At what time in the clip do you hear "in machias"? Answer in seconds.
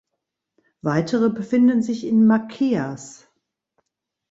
2.07-3.29